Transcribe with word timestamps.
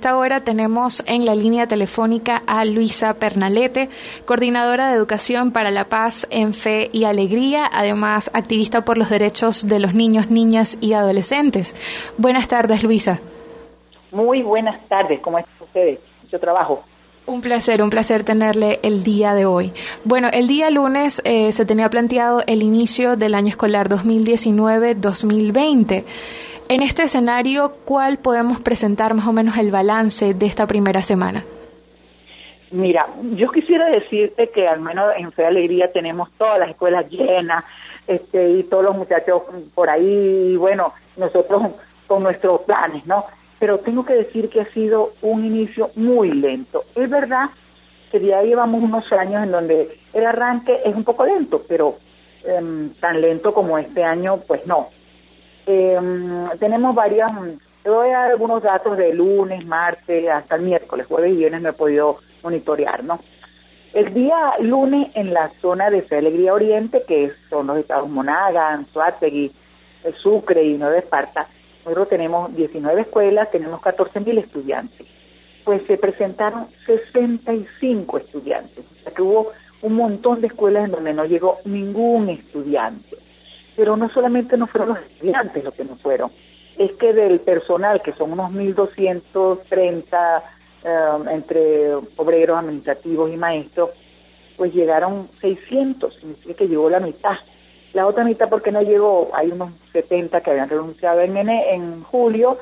esta 0.00 0.16
hora 0.16 0.40
tenemos 0.40 1.04
en 1.06 1.26
la 1.26 1.34
línea 1.34 1.66
telefónica 1.66 2.42
a 2.46 2.64
Luisa 2.64 3.12
Pernalete, 3.12 3.90
coordinadora 4.24 4.88
de 4.88 4.96
Educación 4.96 5.52
para 5.52 5.70
la 5.70 5.90
Paz 5.90 6.26
en 6.30 6.54
Fe 6.54 6.88
y 6.90 7.04
Alegría, 7.04 7.68
además 7.70 8.30
activista 8.32 8.82
por 8.82 8.96
los 8.96 9.10
derechos 9.10 9.68
de 9.68 9.78
los 9.78 9.92
niños, 9.92 10.30
niñas 10.30 10.78
y 10.80 10.94
adolescentes. 10.94 11.76
Buenas 12.16 12.48
tardes, 12.48 12.82
Luisa. 12.82 13.20
Muy 14.10 14.40
buenas 14.40 14.80
tardes, 14.88 15.20
¿cómo 15.20 15.38
están 15.38 15.52
ustedes? 15.60 15.98
Mucho 16.22 16.40
trabajo. 16.40 16.82
Un 17.26 17.42
placer, 17.42 17.82
un 17.82 17.90
placer 17.90 18.24
tenerle 18.24 18.80
el 18.82 19.04
día 19.04 19.34
de 19.34 19.44
hoy. 19.44 19.74
Bueno, 20.04 20.28
el 20.32 20.48
día 20.48 20.70
lunes 20.70 21.20
eh, 21.26 21.52
se 21.52 21.66
tenía 21.66 21.90
planteado 21.90 22.42
el 22.46 22.62
inicio 22.62 23.16
del 23.16 23.34
año 23.34 23.48
escolar 23.48 23.90
2019-2020. 23.90 26.04
En 26.70 26.82
este 26.82 27.02
escenario, 27.02 27.72
¿cuál 27.84 28.18
podemos 28.18 28.60
presentar 28.60 29.12
más 29.14 29.26
o 29.26 29.32
menos 29.32 29.58
el 29.58 29.72
balance 29.72 30.34
de 30.34 30.46
esta 30.46 30.68
primera 30.68 31.02
semana? 31.02 31.42
Mira, 32.70 33.08
yo 33.32 33.50
quisiera 33.50 33.90
decirte 33.90 34.50
que 34.50 34.68
al 34.68 34.80
menos 34.80 35.12
en 35.16 35.32
Fe 35.32 35.44
Alegría 35.46 35.90
tenemos 35.90 36.30
todas 36.38 36.60
las 36.60 36.70
escuelas 36.70 37.10
llenas 37.10 37.64
este, 38.06 38.50
y 38.50 38.62
todos 38.62 38.84
los 38.84 38.96
muchachos 38.96 39.42
por 39.74 39.90
ahí, 39.90 40.52
y 40.52 40.56
bueno, 40.56 40.92
nosotros 41.16 41.72
con 42.06 42.22
nuestros 42.22 42.60
planes, 42.60 43.04
¿no? 43.04 43.24
Pero 43.58 43.78
tengo 43.78 44.04
que 44.04 44.14
decir 44.14 44.48
que 44.48 44.60
ha 44.60 44.66
sido 44.66 45.14
un 45.22 45.44
inicio 45.44 45.90
muy 45.96 46.30
lento. 46.30 46.84
Es 46.94 47.10
verdad 47.10 47.50
que 48.12 48.20
ya 48.20 48.42
llevamos 48.42 48.80
unos 48.80 49.12
años 49.12 49.42
en 49.42 49.50
donde 49.50 49.98
el 50.12 50.24
arranque 50.24 50.78
es 50.84 50.94
un 50.94 51.02
poco 51.02 51.26
lento, 51.26 51.64
pero 51.66 51.96
em, 52.44 52.90
tan 53.00 53.20
lento 53.20 53.52
como 53.52 53.76
este 53.76 54.04
año, 54.04 54.36
pues 54.46 54.64
no. 54.68 54.99
Eh, 55.66 55.98
tenemos 56.58 56.94
varias, 56.94 57.30
te 57.82 57.90
voy 57.90 58.08
a 58.08 58.18
dar 58.18 58.30
algunos 58.30 58.62
datos 58.62 58.96
de 58.96 59.12
lunes, 59.12 59.64
martes, 59.66 60.28
hasta 60.28 60.56
el 60.56 60.62
miércoles, 60.62 61.06
jueves 61.06 61.32
y 61.32 61.36
viernes 61.36 61.62
no 61.62 61.68
he 61.70 61.74
podido 61.74 62.18
monitorear, 62.42 63.04
¿no? 63.04 63.20
El 63.92 64.14
día 64.14 64.54
lunes 64.60 65.08
en 65.14 65.34
la 65.34 65.50
zona 65.60 65.90
de 65.90 66.02
Fe 66.02 66.18
Alegría 66.18 66.54
Oriente, 66.54 67.02
que 67.06 67.32
son 67.48 67.66
los 67.66 67.78
estados 67.78 68.08
Monaga, 68.08 68.70
Anzuategui, 68.70 69.52
Sucre 70.22 70.62
y 70.62 70.78
Nueva 70.78 70.98
Esparta, 70.98 71.48
nosotros 71.84 72.08
tenemos 72.08 72.54
19 72.54 73.00
escuelas, 73.00 73.50
tenemos 73.50 73.80
14.000 73.80 74.38
estudiantes. 74.38 75.06
Pues 75.64 75.82
se 75.86 75.96
presentaron 75.96 76.68
65 76.86 78.18
estudiantes, 78.18 78.84
o 78.84 79.02
sea 79.02 79.12
que 79.12 79.22
hubo 79.22 79.52
un 79.82 79.94
montón 79.94 80.40
de 80.40 80.48
escuelas 80.48 80.84
en 80.84 80.92
donde 80.92 81.12
no 81.12 81.24
llegó 81.24 81.58
ningún 81.64 82.28
estudiante 82.28 83.16
pero 83.76 83.96
no 83.96 84.08
solamente 84.10 84.56
no 84.56 84.66
fueron 84.66 84.90
los 84.90 84.98
estudiantes 84.98 85.64
los 85.64 85.74
que 85.74 85.84
no 85.84 85.96
fueron, 85.96 86.30
es 86.78 86.92
que 86.92 87.12
del 87.12 87.40
personal, 87.40 88.00
que 88.02 88.12
son 88.12 88.32
unos 88.32 88.50
1.230 88.52 90.42
um, 90.84 91.28
entre 91.28 91.94
obreros, 92.16 92.58
administrativos 92.58 93.30
y 93.32 93.36
maestros, 93.36 93.90
pues 94.56 94.72
llegaron 94.74 95.28
600, 95.40 96.14
significa 96.14 96.54
que 96.54 96.68
llegó 96.68 96.90
la 96.90 97.00
mitad. 97.00 97.38
La 97.92 98.06
otra 98.06 98.24
mitad 98.24 98.48
porque 98.48 98.70
no 98.70 98.82
llegó, 98.82 99.30
hay 99.34 99.50
unos 99.50 99.70
70 99.92 100.40
que 100.42 100.50
habían 100.50 100.68
renunciado 100.68 101.20
en, 101.20 101.36
en 101.36 102.02
julio 102.04 102.58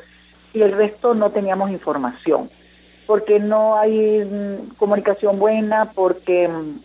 y 0.53 0.63
el 0.63 0.73
resto 0.73 1.15
no 1.15 1.31
teníamos 1.31 1.71
información, 1.71 2.51
porque 3.07 3.39
no 3.39 3.77
hay 3.77 4.25
mm, 4.25 4.77
comunicación 4.77 5.39
buena, 5.39 5.93
porque 5.93 6.49
mm, 6.49 6.81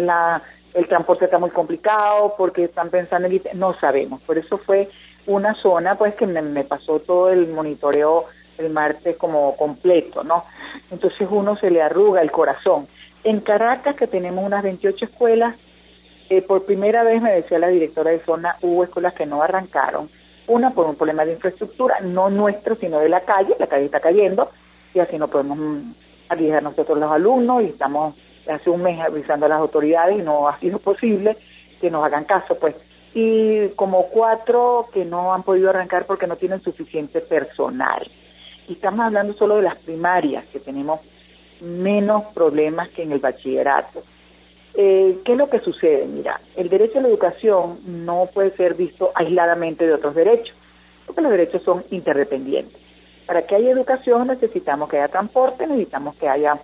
la 0.00 0.42
el 0.74 0.86
transporte 0.86 1.24
está 1.24 1.38
muy 1.38 1.50
complicado, 1.50 2.34
porque 2.36 2.64
están 2.64 2.90
pensando 2.90 3.28
en 3.28 3.42
no 3.54 3.74
sabemos. 3.74 4.20
Por 4.22 4.38
eso 4.38 4.58
fue 4.58 4.88
una 5.26 5.54
zona 5.54 5.96
pues 5.96 6.14
que 6.14 6.26
me, 6.26 6.64
pasó 6.64 7.00
todo 7.00 7.30
el 7.30 7.48
monitoreo 7.48 8.26
el 8.58 8.70
martes 8.70 9.16
como 9.16 9.56
completo, 9.56 10.24
¿no? 10.24 10.44
Entonces 10.90 11.28
uno 11.30 11.56
se 11.56 11.70
le 11.70 11.80
arruga 11.80 12.22
el 12.22 12.32
corazón. 12.32 12.88
En 13.22 13.40
Caracas, 13.40 13.94
que 13.94 14.08
tenemos 14.08 14.44
unas 14.44 14.64
28 14.64 15.04
escuelas, 15.04 15.54
eh, 16.28 16.42
por 16.42 16.64
primera 16.64 17.04
vez 17.04 17.22
me 17.22 17.32
decía 17.32 17.58
la 17.58 17.68
directora 17.68 18.10
de 18.10 18.20
zona, 18.20 18.56
hubo 18.62 18.82
escuelas 18.82 19.14
que 19.14 19.26
no 19.26 19.42
arrancaron. 19.42 20.10
Una 20.48 20.70
por 20.70 20.86
un 20.86 20.96
problema 20.96 21.24
de 21.24 21.34
infraestructura, 21.34 22.00
no 22.00 22.30
nuestro, 22.30 22.74
sino 22.76 22.98
de 22.98 23.08
la 23.08 23.20
calle, 23.20 23.54
la 23.58 23.68
calle 23.68 23.84
está 23.84 24.00
cayendo, 24.00 24.50
y 24.92 24.98
así 24.98 25.18
no 25.18 25.28
podemos 25.28 25.58
mm, 25.58 25.92
arriesgar 26.28 26.62
nosotros 26.62 26.98
los 26.98 27.12
alumnos 27.12 27.62
y 27.62 27.66
estamos 27.66 28.14
hace 28.52 28.70
un 28.70 28.82
mes 28.82 29.00
avisando 29.00 29.46
a 29.46 29.48
las 29.48 29.60
autoridades 29.60 30.18
y 30.18 30.22
no 30.22 30.48
ha 30.48 30.58
sido 30.58 30.78
posible 30.78 31.36
que 31.80 31.90
nos 31.90 32.04
hagan 32.04 32.24
caso, 32.24 32.58
pues. 32.58 32.74
Y 33.14 33.68
como 33.70 34.08
cuatro 34.08 34.88
que 34.92 35.04
no 35.04 35.32
han 35.32 35.42
podido 35.42 35.70
arrancar 35.70 36.06
porque 36.06 36.26
no 36.26 36.36
tienen 36.36 36.62
suficiente 36.62 37.20
personal. 37.20 38.08
Y 38.68 38.74
estamos 38.74 39.00
hablando 39.06 39.32
solo 39.34 39.56
de 39.56 39.62
las 39.62 39.76
primarias, 39.76 40.44
que 40.52 40.60
tenemos 40.60 41.00
menos 41.60 42.24
problemas 42.34 42.88
que 42.90 43.02
en 43.02 43.12
el 43.12 43.18
bachillerato. 43.18 44.02
Eh, 44.74 45.18
¿Qué 45.24 45.32
es 45.32 45.38
lo 45.38 45.48
que 45.48 45.60
sucede? 45.60 46.06
Mira, 46.06 46.40
el 46.54 46.68
derecho 46.68 46.98
a 46.98 47.02
la 47.02 47.08
educación 47.08 47.80
no 47.86 48.28
puede 48.32 48.54
ser 48.56 48.74
visto 48.74 49.10
aisladamente 49.14 49.86
de 49.86 49.94
otros 49.94 50.14
derechos, 50.14 50.54
porque 51.06 51.22
los 51.22 51.32
derechos 51.32 51.62
son 51.62 51.84
interdependientes. 51.90 52.80
Para 53.26 53.42
que 53.42 53.56
haya 53.56 53.70
educación 53.70 54.28
necesitamos 54.28 54.88
que 54.88 54.98
haya 54.98 55.08
transporte, 55.08 55.66
necesitamos 55.66 56.14
que 56.16 56.28
haya 56.28 56.60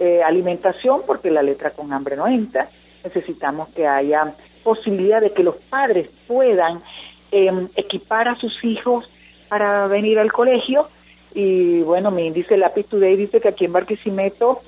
eh, 0.00 0.22
alimentación, 0.22 1.02
porque 1.06 1.30
la 1.30 1.42
letra 1.42 1.72
con 1.72 1.92
hambre 1.92 2.16
no 2.16 2.26
entra. 2.26 2.70
Necesitamos 3.04 3.68
que 3.68 3.86
haya 3.86 4.34
posibilidad 4.64 5.20
de 5.20 5.32
que 5.32 5.42
los 5.42 5.56
padres 5.56 6.08
puedan 6.26 6.82
em, 7.30 7.68
equipar 7.76 8.26
a 8.26 8.34
sus 8.34 8.64
hijos 8.64 9.10
para 9.50 9.86
venir 9.88 10.18
al 10.18 10.32
colegio. 10.32 10.88
Y 11.34 11.82
bueno, 11.82 12.10
mi 12.10 12.26
índice 12.26 12.56
Lápiz 12.56 12.86
Today 12.86 13.14
dice 13.14 13.42
que 13.42 13.48
aquí 13.48 13.66
en 13.66 13.74
Barquisimeto 13.74 14.62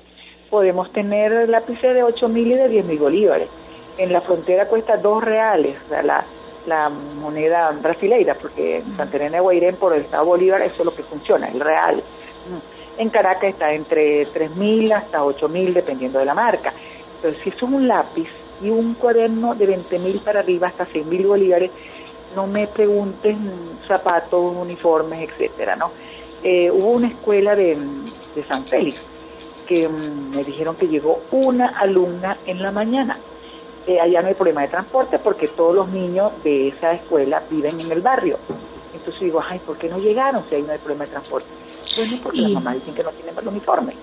podemos 0.51 0.93
tener 0.93 1.49
lápices 1.49 1.95
de 1.95 2.03
8 2.03 2.29
mil 2.29 2.51
y 2.51 2.55
de 2.55 2.69
10 2.69 2.85
mil 2.85 2.99
bolívares. 2.99 3.49
En 3.97 4.13
la 4.13 4.21
frontera 4.21 4.67
cuesta 4.67 4.97
dos 4.97 5.23
reales 5.23 5.75
la, 5.89 6.23
la 6.67 6.89
moneda 6.89 7.71
brasileira, 7.71 8.35
porque 8.35 8.77
en 8.77 8.97
Santa 8.97 9.17
Elena 9.17 9.37
de 9.37 9.39
Guairén 9.41 9.77
por 9.77 9.95
el 9.95 10.01
Estado 10.01 10.25
Bolívar 10.25 10.61
eso 10.61 10.83
es 10.83 10.85
lo 10.85 10.93
que 10.93 11.01
funciona, 11.01 11.47
el 11.47 11.59
real. 11.59 12.03
En 12.97 13.09
Caracas 13.09 13.49
está 13.49 13.73
entre 13.73 14.27
3.000 14.27 14.93
hasta 14.93 15.23
8.000 15.23 15.73
dependiendo 15.73 16.19
de 16.19 16.25
la 16.25 16.33
marca. 16.33 16.73
Pero 17.21 17.35
si 17.39 17.49
es 17.49 17.63
un 17.63 17.87
lápiz 17.87 18.29
y 18.61 18.69
un 18.69 18.93
cuaderno 18.93 19.55
de 19.55 19.67
20.000 19.67 20.19
para 20.21 20.41
arriba 20.41 20.67
hasta 20.67 20.85
6.000 20.87 21.27
bolívares, 21.27 21.71
no 22.35 22.47
me 22.47 22.67
pregunten 22.67 23.79
zapatos, 23.87 24.55
uniformes, 24.55 25.29
etcétera, 25.29 25.75
¿no? 25.75 25.91
Eh, 26.43 26.69
hubo 26.69 26.89
una 26.91 27.07
escuela 27.07 27.55
de, 27.55 27.77
San 28.49 28.65
Félix 28.65 28.99
que 29.67 29.87
mm, 29.87 30.35
me 30.35 30.43
dijeron 30.43 30.75
que 30.75 30.87
llegó 30.87 31.19
una 31.31 31.67
alumna 31.79 32.37
en 32.45 32.61
la 32.61 32.71
mañana. 32.71 33.17
Eh, 33.87 33.99
allá 33.99 34.21
no 34.21 34.27
hay 34.27 34.33
problema 34.33 34.61
de 34.61 34.67
transporte 34.67 35.19
porque 35.19 35.47
todos 35.47 35.75
los 35.75 35.89
niños 35.89 36.31
de 36.43 36.69
esa 36.69 36.93
escuela 36.93 37.43
viven 37.49 37.79
en 37.79 37.91
el 37.91 38.01
barrio. 38.01 38.37
Entonces 38.93 39.21
digo, 39.21 39.41
ay, 39.47 39.59
¿por 39.59 39.77
qué 39.77 39.89
no 39.89 39.99
llegaron 39.99 40.43
si 40.49 40.55
ahí 40.55 40.63
no 40.63 40.71
hay 40.71 40.77
problema 40.77 41.05
de 41.05 41.11
transporte? 41.11 41.62
Bueno, 41.95 42.19
porque 42.21 42.41
las 42.41 42.51
mamás 42.51 42.75
dicen 42.75 42.95
que 42.95 43.03
no 43.03 43.09
tienen 43.11 43.37
el 43.37 43.47
uniforme. 43.47 43.95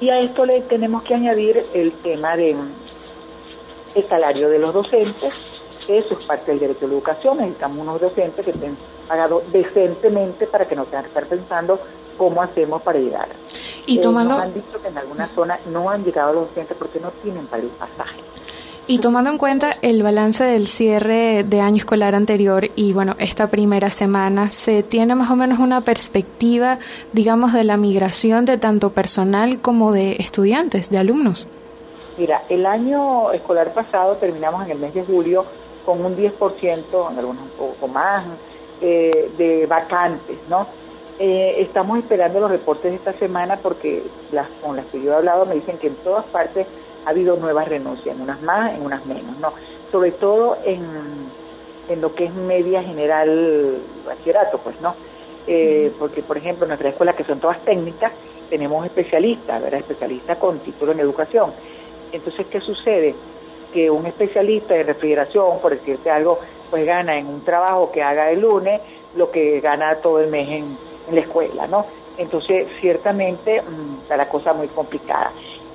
Y 0.00 0.10
a 0.10 0.18
esto 0.20 0.46
le 0.46 0.60
tenemos 0.62 1.02
que 1.02 1.14
añadir 1.14 1.64
el 1.74 1.92
tema 1.92 2.36
de 2.36 2.56
el 3.94 4.08
salario 4.08 4.48
de 4.48 4.58
los 4.58 4.72
docentes, 4.72 5.34
que 5.86 5.98
eso 5.98 6.18
es 6.18 6.24
parte 6.24 6.52
del 6.52 6.60
derecho 6.60 6.84
a 6.84 6.88
la 6.88 6.94
educación. 6.94 7.38
Necesitamos 7.38 7.78
unos 7.78 8.00
docentes 8.00 8.44
que 8.44 8.52
estén 8.52 8.76
pagados 9.08 9.42
decentemente 9.50 10.46
para 10.46 10.66
que 10.66 10.76
no 10.76 10.84
tengan 10.84 11.02
que 11.02 11.08
estar 11.08 11.26
pensando 11.26 11.80
cómo 12.16 12.42
hacemos 12.42 12.82
para 12.82 12.98
llegar. 12.98 13.28
Y 13.86 13.98
tomando... 13.98 14.34
Eh, 14.34 14.36
nos 14.36 14.46
han 14.46 14.54
dicho 14.54 14.82
que 14.82 14.88
en 14.88 14.98
alguna 14.98 15.26
zona 15.28 15.58
no 15.66 15.88
han 15.88 16.04
llegado 16.04 16.32
los 16.32 16.48
docentes 16.48 16.76
porque 16.76 17.00
no 17.00 17.10
tienen 17.22 17.46
para 17.46 17.62
el 17.62 17.70
pasaje. 17.70 18.20
Y 18.90 19.00
tomando 19.00 19.28
en 19.28 19.36
cuenta 19.36 19.76
el 19.82 20.02
balance 20.02 20.42
del 20.44 20.66
cierre 20.66 21.44
de 21.44 21.60
año 21.60 21.76
escolar 21.76 22.14
anterior 22.14 22.70
y 22.74 22.94
bueno, 22.94 23.16
esta 23.18 23.48
primera 23.48 23.90
semana, 23.90 24.50
¿se 24.50 24.82
tiene 24.82 25.14
más 25.14 25.30
o 25.30 25.36
menos 25.36 25.58
una 25.58 25.82
perspectiva, 25.82 26.78
digamos, 27.12 27.52
de 27.52 27.64
la 27.64 27.76
migración 27.76 28.46
de 28.46 28.56
tanto 28.56 28.88
personal 28.94 29.60
como 29.60 29.92
de 29.92 30.12
estudiantes, 30.12 30.88
de 30.88 30.96
alumnos? 30.96 31.46
Mira, 32.16 32.44
el 32.48 32.64
año 32.64 33.30
escolar 33.32 33.74
pasado 33.74 34.16
terminamos 34.16 34.64
en 34.64 34.70
el 34.70 34.78
mes 34.78 34.94
de 34.94 35.04
julio 35.04 35.44
con 35.84 36.02
un 36.02 36.16
10%, 36.16 37.12
en 37.12 37.18
algunos 37.18 37.42
un 37.42 37.50
poco 37.58 37.88
más, 37.88 38.24
eh, 38.80 39.30
de 39.36 39.66
vacantes, 39.66 40.38
¿no? 40.48 40.66
Eh, 41.18 41.56
estamos 41.58 41.98
esperando 41.98 42.40
los 42.40 42.50
reportes 42.50 42.90
de 42.90 42.96
esta 42.96 43.12
semana 43.12 43.58
porque 43.62 44.02
las, 44.32 44.48
con 44.62 44.76
las 44.76 44.86
que 44.86 45.02
yo 45.02 45.12
he 45.12 45.16
hablado 45.16 45.44
me 45.44 45.56
dicen 45.56 45.76
que 45.76 45.88
en 45.88 45.96
todas 45.96 46.24
partes 46.24 46.66
ha 47.04 47.10
habido 47.10 47.36
nuevas 47.36 47.68
renuncias, 47.68 48.14
en 48.14 48.22
unas 48.22 48.42
más, 48.42 48.74
en 48.74 48.82
unas 48.82 49.04
menos, 49.06 49.36
¿no? 49.38 49.52
Sobre 49.90 50.12
todo 50.12 50.58
en, 50.64 50.84
en 51.88 52.00
lo 52.00 52.14
que 52.14 52.24
es 52.24 52.34
media 52.34 52.82
general 52.82 53.78
bachillerato, 54.06 54.58
pues, 54.58 54.80
¿no? 54.80 54.94
Eh, 55.46 55.92
porque, 55.98 56.22
por 56.22 56.36
ejemplo, 56.36 56.64
en 56.64 56.68
nuestra 56.68 56.90
escuela, 56.90 57.14
que 57.14 57.24
son 57.24 57.40
todas 57.40 57.60
técnicas, 57.64 58.12
tenemos 58.50 58.84
especialistas, 58.84 59.62
¿verdad? 59.62 59.80
Especialistas 59.80 60.36
con 60.38 60.58
título 60.58 60.92
en 60.92 61.00
educación. 61.00 61.52
Entonces, 62.12 62.46
¿qué 62.46 62.60
sucede? 62.60 63.14
Que 63.72 63.90
un 63.90 64.06
especialista 64.06 64.74
de 64.74 64.82
refrigeración, 64.82 65.58
por 65.60 65.72
decirte 65.72 66.10
algo, 66.10 66.38
pues 66.70 66.84
gana 66.84 67.18
en 67.18 67.26
un 67.26 67.44
trabajo 67.44 67.90
que 67.90 68.02
haga 68.02 68.30
el 68.30 68.40
lunes 68.40 68.80
lo 69.16 69.30
que 69.30 69.60
gana 69.60 69.96
todo 69.96 70.20
el 70.20 70.30
mes 70.30 70.48
en, 70.48 70.76
en 71.08 71.14
la 71.14 71.20
escuela, 71.20 71.66
¿no? 71.66 71.86
Entonces, 72.18 72.66
ciertamente 72.80 73.62
mm, 73.62 74.02
está 74.02 74.16
la 74.16 74.28
cosa 74.28 74.52
muy 74.52 74.68
complicada. 74.68 75.32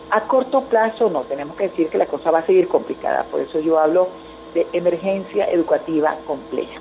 A 0.09 0.21
corto 0.21 0.61
plazo 0.65 1.09
no, 1.09 1.21
tenemos 1.21 1.55
que 1.55 1.69
decir 1.69 1.89
que 1.89 1.97
la 1.97 2.05
cosa 2.05 2.31
va 2.31 2.39
a 2.39 2.45
seguir 2.45 2.67
complicada, 2.67 3.23
por 3.23 3.41
eso 3.41 3.59
yo 3.59 3.79
hablo 3.79 4.07
de 4.53 4.67
emergencia 4.73 5.45
educativa 5.45 6.15
compleja. 6.25 6.79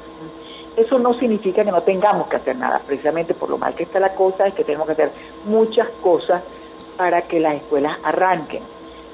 Eso 0.76 0.98
no 0.98 1.14
significa 1.14 1.64
que 1.64 1.70
no 1.70 1.82
tengamos 1.82 2.28
que 2.28 2.36
hacer 2.36 2.56
nada, 2.56 2.80
precisamente 2.86 3.34
por 3.34 3.50
lo 3.50 3.58
mal 3.58 3.74
que 3.74 3.82
está 3.82 4.00
la 4.00 4.14
cosa 4.14 4.46
es 4.46 4.54
que 4.54 4.64
tenemos 4.64 4.86
que 4.86 4.92
hacer 4.92 5.10
muchas 5.44 5.88
cosas 6.02 6.42
para 6.96 7.22
que 7.22 7.40
las 7.40 7.56
escuelas 7.56 7.98
arranquen. 8.02 8.62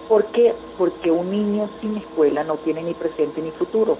¿Por 0.08 0.26
qué? 0.26 0.54
Porque 0.76 1.10
un 1.10 1.30
niño 1.30 1.68
sin 1.80 1.96
escuela 1.96 2.44
no 2.44 2.56
tiene 2.56 2.82
ni 2.82 2.94
presente 2.94 3.42
ni 3.42 3.50
futuro 3.50 3.98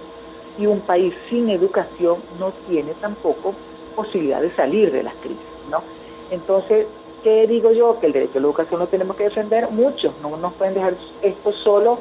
y 0.58 0.66
un 0.66 0.80
país 0.80 1.14
sin 1.28 1.48
educación 1.50 2.18
no 2.38 2.52
tiene 2.68 2.94
tampoco 2.94 3.54
posibilidad 3.94 4.40
de 4.40 4.50
salir 4.52 4.90
de 4.90 5.02
las 5.02 5.14
crisis, 5.16 5.38
¿no? 5.70 5.82
Entonces, 6.30 6.86
¿qué 7.22 7.46
digo 7.46 7.72
yo? 7.72 7.98
Que 8.00 8.06
el 8.06 8.12
derecho 8.12 8.38
a 8.38 8.40
la 8.40 8.48
educación 8.48 8.80
lo 8.80 8.86
tenemos 8.86 9.16
que 9.16 9.24
defender 9.24 9.70
muchos, 9.70 10.12
no 10.22 10.36
nos 10.36 10.54
pueden 10.54 10.74
dejar 10.74 10.94
esto 11.22 11.52
solo 11.52 11.98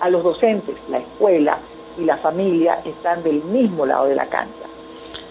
a 0.00 0.08
los 0.08 0.22
docentes, 0.22 0.76
la 0.88 0.98
escuela 0.98 1.58
y 1.98 2.04
la 2.04 2.16
familia 2.16 2.80
están 2.84 3.22
del 3.22 3.42
mismo 3.42 3.84
lado 3.86 4.06
de 4.06 4.14
la 4.14 4.26
cancha. 4.26 4.66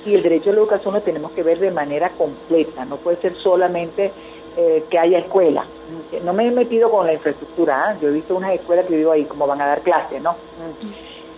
Y 0.06 0.13
el 0.13 0.22
derecho 0.22 0.50
a 0.50 0.54
la 0.54 0.60
educación 0.60 0.94
lo 0.94 1.01
tenemos 1.01 1.31
que 1.31 1.44
ver 1.44 1.60
de 1.60 1.72
manera 1.72 2.10
completa, 2.10 2.86
no 2.86 2.98
puede 2.98 3.18
ser 3.18 3.36
solamente 3.36 4.12
eh, 4.56 4.86
que 4.89 4.98
haya 4.98 5.19
escuela. 5.19 5.66
No 6.24 6.34
me 6.34 6.48
he 6.48 6.51
metido 6.51 6.89
con 6.89 7.06
la 7.06 7.13
infraestructura, 7.13 7.89
¿ah? 7.89 7.98
yo 8.01 8.10
he 8.10 8.12
visto 8.12 8.36
unas 8.36 8.54
escuelas 8.54 8.86
que 8.86 8.95
vivo 8.95 9.12
ahí, 9.12 9.25
como 9.25 9.48
van 9.48 9.62
a 9.62 9.68
dar 9.68 9.81
clases, 9.81 10.22
¿no? 10.22 10.36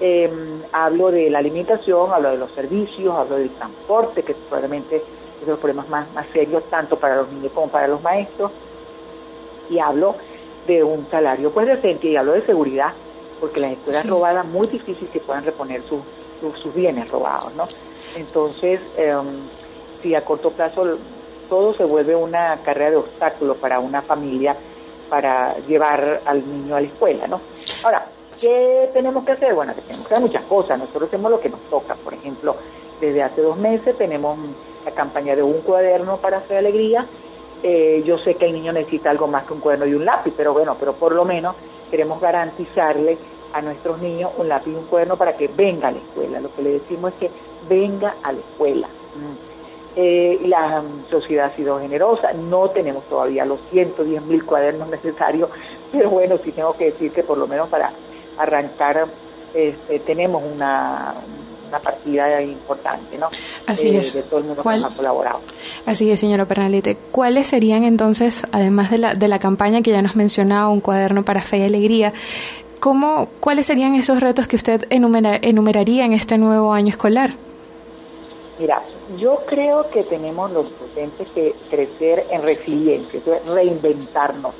Eh, 0.01 0.31
hablo 0.71 1.11
de 1.11 1.29
la 1.29 1.39
alimentación, 1.39 2.13
hablo 2.13 2.31
de 2.31 2.37
los 2.37 2.51
servicios, 2.51 3.13
hablo 3.13 3.35
del 3.35 3.49
transporte, 3.49 4.23
que 4.23 4.33
probablemente 4.33 5.03
de 5.45 5.51
los 5.51 5.59
problemas 5.59 5.89
más, 5.89 6.11
más 6.13 6.25
serios 6.33 6.63
tanto 6.69 6.97
para 6.97 7.17
los 7.17 7.31
niños 7.31 7.51
como 7.53 7.67
para 7.69 7.87
los 7.87 8.01
maestros, 8.01 8.51
y 9.69 9.79
hablo 9.79 10.15
de 10.67 10.83
un 10.83 11.07
salario 11.09 11.51
pues 11.51 11.67
decente 11.67 12.07
y 12.07 12.15
hablo 12.15 12.33
de 12.33 12.45
seguridad, 12.45 12.93
porque 13.39 13.61
las 13.61 13.71
escuelas 13.71 14.05
robadas 14.07 14.45
muy 14.45 14.67
difícil 14.67 15.07
que 15.09 15.19
puedan 15.19 15.45
reponer 15.45 15.81
sus, 15.83 16.01
sus, 16.61 16.73
bienes 16.73 17.09
robados, 17.09 17.53
¿no? 17.55 17.67
Entonces, 18.15 18.79
eh, 18.97 19.15
si 20.01 20.15
a 20.15 20.25
corto 20.25 20.51
plazo 20.51 20.97
todo 21.49 21.73
se 21.73 21.83
vuelve 21.83 22.15
una 22.15 22.57
carrera 22.63 22.91
de 22.91 22.97
obstáculos 22.97 23.57
para 23.57 23.79
una 23.79 24.01
familia 24.01 24.55
para 25.09 25.57
llevar 25.61 26.21
al 26.25 26.47
niño 26.47 26.75
a 26.75 26.81
la 26.81 26.87
escuela, 26.87 27.27
¿no? 27.27 27.41
Ahora, 27.83 28.05
¿Qué 28.41 28.89
tenemos 28.93 29.25
que 29.25 29.33
hacer? 29.33 29.53
Bueno, 29.53 29.73
tenemos 29.73 30.07
que 30.07 30.13
hacer 30.13 30.21
muchas 30.21 30.43
cosas. 30.43 30.79
Nosotros 30.79 31.09
hacemos 31.09 31.31
lo 31.31 31.39
que 31.39 31.49
nos 31.49 31.59
toca. 31.69 31.95
Por 31.95 32.13
ejemplo, 32.13 32.55
desde 33.01 33.21
hace 33.21 33.41
dos 33.41 33.57
meses 33.57 33.97
tenemos 33.97 34.37
la 34.85 34.91
campaña 34.91 35.35
de 35.35 35.43
un 35.43 35.61
cuaderno 35.61 36.17
para 36.17 36.37
hacer 36.37 36.57
alegría. 36.57 37.05
Eh, 37.61 38.01
yo 38.05 38.17
sé 38.17 38.35
que 38.35 38.45
el 38.45 38.53
niño 38.53 38.71
necesita 38.71 39.09
algo 39.09 39.27
más 39.27 39.43
que 39.43 39.53
un 39.53 39.59
cuaderno 39.59 39.85
y 39.85 39.93
un 39.93 40.05
lápiz, 40.05 40.33
pero 40.35 40.53
bueno, 40.53 40.77
pero 40.79 40.93
por 40.93 41.13
lo 41.13 41.25
menos 41.25 41.55
queremos 41.91 42.21
garantizarle 42.21 43.17
a 43.51 43.61
nuestros 43.61 43.99
niños 43.99 44.31
un 44.37 44.47
lápiz 44.47 44.71
y 44.71 44.75
un 44.75 44.85
cuaderno 44.85 45.17
para 45.17 45.35
que 45.35 45.47
venga 45.47 45.89
a 45.89 45.91
la 45.91 45.97
escuela. 45.97 46.39
Lo 46.39 46.53
que 46.55 46.61
le 46.61 46.69
decimos 46.71 47.11
es 47.13 47.19
que 47.19 47.31
venga 47.67 48.15
a 48.23 48.31
la 48.31 48.39
escuela. 48.39 48.87
Mm. 48.87 49.49
Eh, 49.95 50.39
la 50.45 50.81
sociedad 51.09 51.47
ha 51.47 51.55
sido 51.55 51.79
generosa, 51.79 52.31
no 52.31 52.69
tenemos 52.69 53.03
todavía 53.05 53.43
los 53.43 53.59
110 53.71 54.21
mil 54.23 54.45
cuadernos 54.45 54.87
necesarios, 54.89 55.49
pero 55.91 56.09
bueno, 56.09 56.37
sí 56.37 56.51
tengo 56.51 56.73
que 56.73 56.85
decir 56.85 57.11
que 57.11 57.23
por 57.23 57.37
lo 57.37 57.47
menos 57.47 57.67
para 57.67 57.91
arrancar, 58.39 59.05
este, 59.53 59.99
tenemos 59.99 60.41
una, 60.43 61.13
una 61.67 61.79
partida 61.79 62.41
importante, 62.41 63.17
¿no? 63.17 63.27
Así 63.67 63.89
es. 63.89 64.13
De 64.13 64.23
todo 64.23 64.39
el 64.39 64.45
mundo 64.45 64.63
que 64.63 64.69
ha 64.69 64.95
colaborado. 64.95 65.41
Así 65.85 66.09
es, 66.09 66.19
señora 66.19 66.45
Pernalete. 66.45 66.97
¿Cuáles 67.11 67.47
serían 67.47 67.83
entonces, 67.83 68.47
además 68.51 68.89
de 68.89 68.97
la, 68.97 69.13
de 69.13 69.27
la 69.27 69.39
campaña 69.39 69.81
que 69.81 69.91
ya 69.91 70.01
nos 70.01 70.15
mencionaba, 70.15 70.69
un 70.69 70.81
cuaderno 70.81 71.23
para 71.23 71.41
fe 71.41 71.57
y 71.57 71.63
alegría, 71.63 72.13
¿cómo, 72.79 73.27
¿cuáles 73.39 73.67
serían 73.67 73.95
esos 73.95 74.19
retos 74.19 74.47
que 74.47 74.55
usted 74.55 74.87
enumeraría 74.89 76.05
en 76.05 76.13
este 76.13 76.37
nuevo 76.37 76.73
año 76.73 76.89
escolar? 76.89 77.33
Mira, 78.59 78.81
yo 79.17 79.41
creo 79.47 79.89
que 79.89 80.03
tenemos 80.03 80.51
los 80.51 80.67
docentes 80.77 81.27
que 81.29 81.55
crecer 81.69 82.25
en 82.29 82.41
resiliencia, 82.41 83.21
reinventarnos 83.47 84.53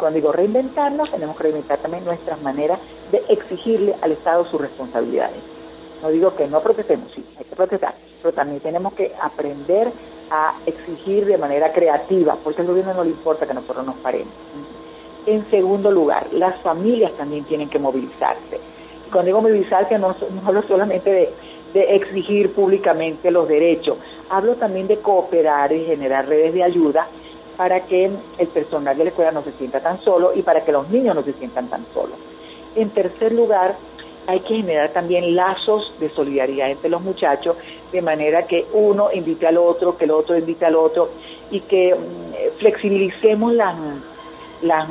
cuando 0.00 0.16
digo 0.16 0.32
reinventarnos, 0.32 1.10
tenemos 1.10 1.36
que 1.36 1.42
reinventar 1.44 1.78
también 1.78 2.04
nuestras 2.04 2.40
maneras 2.42 2.80
de 3.12 3.22
exigirle 3.28 3.94
al 4.00 4.12
Estado 4.12 4.46
sus 4.46 4.60
responsabilidades. 4.60 5.36
No 6.02 6.08
digo 6.08 6.34
que 6.34 6.48
no 6.48 6.60
protestemos, 6.60 7.12
sí, 7.14 7.22
hay 7.38 7.44
que 7.44 7.54
protestar, 7.54 7.94
pero 8.22 8.32
también 8.32 8.60
tenemos 8.60 8.94
que 8.94 9.12
aprender 9.20 9.92
a 10.30 10.54
exigir 10.64 11.26
de 11.26 11.36
manera 11.36 11.70
creativa, 11.72 12.36
porque 12.42 12.62
al 12.62 12.68
gobierno 12.68 12.94
no 12.94 13.04
le 13.04 13.10
importa 13.10 13.46
que 13.46 13.52
nosotros 13.52 13.84
nos 13.84 13.96
paremos. 13.96 14.32
En 15.26 15.48
segundo 15.50 15.90
lugar, 15.90 16.28
las 16.32 16.58
familias 16.62 17.12
también 17.12 17.44
tienen 17.44 17.68
que 17.68 17.78
movilizarse. 17.78 18.58
Cuando 19.12 19.26
digo 19.26 19.42
movilizarse, 19.42 19.98
no, 19.98 20.16
no 20.30 20.46
hablo 20.46 20.62
solamente 20.62 21.30
de 21.74 21.94
exigir 21.94 22.52
públicamente 22.54 23.30
los 23.30 23.46
derechos, 23.46 23.98
hablo 24.30 24.54
también 24.54 24.86
de 24.86 24.96
cooperar 24.98 25.72
y 25.72 25.84
generar 25.84 26.26
redes 26.26 26.54
de 26.54 26.62
ayuda 26.62 27.06
para 27.60 27.84
que 27.84 28.10
el 28.38 28.48
personal 28.48 28.96
de 28.96 29.04
la 29.04 29.10
escuela 29.10 29.32
no 29.32 29.42
se 29.42 29.52
sienta 29.52 29.80
tan 29.80 30.00
solo 30.00 30.32
y 30.34 30.40
para 30.40 30.64
que 30.64 30.72
los 30.72 30.88
niños 30.88 31.14
no 31.14 31.22
se 31.22 31.34
sientan 31.34 31.68
tan 31.68 31.84
solos. 31.92 32.16
En 32.74 32.88
tercer 32.88 33.32
lugar, 33.32 33.76
hay 34.26 34.40
que 34.40 34.54
generar 34.54 34.88
también 34.94 35.36
lazos 35.36 35.92
de 36.00 36.08
solidaridad 36.08 36.70
entre 36.70 36.88
los 36.88 37.02
muchachos, 37.02 37.58
de 37.92 38.00
manera 38.00 38.46
que 38.46 38.64
uno 38.72 39.10
invite 39.12 39.46
al 39.46 39.58
otro, 39.58 39.94
que 39.98 40.06
el 40.06 40.10
otro 40.10 40.38
invite 40.38 40.64
al 40.64 40.74
otro, 40.74 41.10
y 41.50 41.60
que 41.60 41.94
mm, 41.94 42.58
flexibilicemos 42.60 43.52
las, 43.52 43.76
las, 44.62 44.88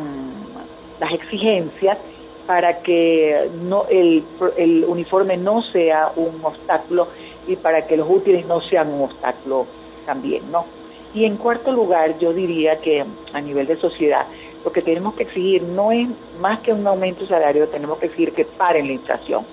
las 0.99 1.11
exigencias 1.11 1.97
para 2.45 2.83
que 2.83 3.49
no, 3.63 3.85
el, 3.89 4.23
el 4.57 4.85
uniforme 4.85 5.37
no 5.37 5.63
sea 5.63 6.11
un 6.15 6.39
obstáculo 6.43 7.07
y 7.47 7.55
para 7.55 7.87
que 7.87 7.97
los 7.97 8.07
útiles 8.07 8.45
no 8.45 8.61
sean 8.61 8.93
un 8.93 9.05
obstáculo 9.05 9.65
también, 10.05 10.51
¿no? 10.51 10.77
Y 11.13 11.25
en 11.25 11.37
cuarto 11.37 11.71
lugar, 11.71 12.19
yo 12.19 12.33
diría 12.33 12.79
que 12.79 13.03
a 13.33 13.41
nivel 13.41 13.65
de 13.65 13.77
sociedad, 13.77 14.25
lo 14.63 14.71
que 14.71 14.81
tenemos 14.81 15.15
que 15.15 15.23
exigir 15.23 15.63
no 15.63 15.91
es 15.91 16.07
más 16.39 16.59
que 16.59 16.71
un 16.71 16.85
aumento 16.85 17.21
de 17.21 17.27
salario, 17.27 17.67
tenemos 17.67 17.97
que 17.97 18.07
exigir 18.07 18.33
que 18.33 18.45
paren 18.45 18.87
la 18.87 18.93
inflación. 18.93 19.43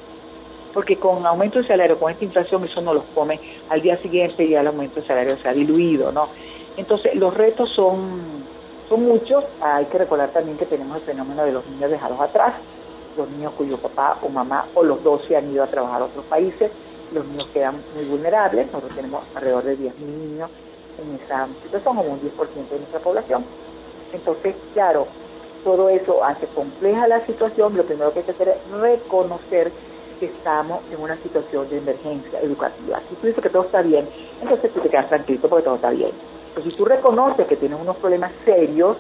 Porque 0.74 0.96
con 0.96 1.24
aumento 1.24 1.60
de 1.60 1.66
salario, 1.66 1.98
con 1.98 2.12
esta 2.12 2.24
inflación, 2.24 2.64
eso 2.64 2.82
no 2.82 2.92
los 2.92 3.04
come 3.14 3.40
al 3.70 3.80
día 3.80 3.96
siguiente 3.96 4.46
ya 4.46 4.60
el 4.60 4.66
aumento 4.66 5.00
de 5.00 5.06
salario 5.06 5.38
se 5.38 5.48
ha 5.48 5.52
diluido, 5.52 6.12
¿no? 6.12 6.28
Entonces, 6.76 7.14
los 7.14 7.32
retos 7.32 7.70
son, 7.70 8.20
son 8.86 9.06
muchos. 9.06 9.42
Hay 9.62 9.86
que 9.86 9.96
recordar 9.96 10.28
también 10.30 10.58
que 10.58 10.66
tenemos 10.66 10.98
el 10.98 11.04
fenómeno 11.04 11.44
de 11.46 11.52
los 11.52 11.66
niños 11.66 11.90
dejados 11.90 12.20
atrás, 12.20 12.54
los 13.16 13.30
niños 13.30 13.54
cuyo 13.56 13.78
papá 13.78 14.18
o 14.20 14.28
mamá 14.28 14.66
o 14.74 14.82
los 14.82 15.02
dos 15.02 15.24
se 15.24 15.36
han 15.36 15.50
ido 15.50 15.62
a 15.62 15.66
trabajar 15.66 16.02
a 16.02 16.04
otros 16.04 16.26
países, 16.26 16.70
los 17.14 17.24
niños 17.24 17.48
quedan 17.48 17.76
muy 17.94 18.04
vulnerables, 18.04 18.66
nosotros 18.66 18.94
tenemos 18.94 19.24
alrededor 19.34 19.64
de 19.64 19.78
10.000 19.78 19.92
niños 19.98 20.50
en 20.98 21.14
esa 21.22 21.46
situación, 21.62 21.82
como 21.82 22.02
un 22.02 22.20
10% 22.20 22.68
de 22.68 22.78
nuestra 22.78 23.00
población. 23.00 23.44
Entonces, 24.12 24.54
claro, 24.72 25.06
todo 25.64 25.88
eso 25.88 26.22
hace 26.24 26.46
compleja 26.48 27.08
la 27.08 27.24
situación, 27.26 27.76
lo 27.76 27.84
primero 27.84 28.12
que 28.12 28.20
hay 28.20 28.24
que 28.24 28.30
hacer 28.32 28.48
es 28.48 28.70
reconocer 28.70 29.72
que 30.20 30.26
estamos 30.26 30.80
en 30.90 31.00
una 31.00 31.16
situación 31.18 31.68
de 31.68 31.78
emergencia 31.78 32.40
educativa. 32.40 33.00
Si 33.08 33.16
tú 33.16 33.26
dices 33.26 33.42
que 33.42 33.50
todo 33.50 33.64
está 33.64 33.82
bien, 33.82 34.08
entonces 34.40 34.72
tú 34.72 34.80
te 34.80 34.88
quedas 34.88 35.08
tranquilo 35.08 35.48
porque 35.48 35.64
todo 35.64 35.74
está 35.76 35.90
bien. 35.90 36.12
Pero 36.54 36.70
si 36.70 36.74
tú 36.74 36.84
reconoces 36.84 37.46
que 37.46 37.56
tienes 37.56 37.78
unos 37.80 37.96
problemas 37.96 38.32
serios, 38.44 38.96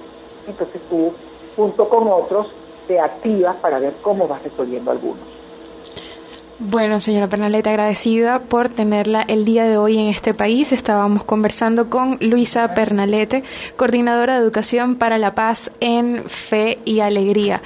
entonces 0.46 0.80
tú, 0.90 1.12
junto 1.56 1.88
con 1.88 2.08
otros, 2.08 2.52
te 2.86 3.00
activas 3.00 3.56
para 3.56 3.78
ver 3.78 3.94
cómo 4.02 4.28
vas 4.28 4.42
resolviendo 4.42 4.90
algunos. 4.90 5.35
Bueno, 6.58 7.00
señora 7.00 7.28
Pernaleta, 7.28 7.68
agradecida 7.68 8.40
por 8.40 8.70
tenerla 8.70 9.20
el 9.20 9.44
día 9.44 9.64
de 9.64 9.76
hoy 9.76 9.98
en 9.98 10.08
este 10.08 10.32
país. 10.32 10.72
Estábamos 10.72 11.22
conversando 11.22 11.90
con 11.90 12.16
Luisa 12.22 12.72
Pernalete, 12.72 13.44
coordinadora 13.76 14.36
de 14.36 14.40
Educación 14.42 14.96
para 14.96 15.18
la 15.18 15.34
Paz 15.34 15.70
en 15.80 16.24
Fe 16.26 16.78
y 16.86 17.00
Alegría. 17.00 17.54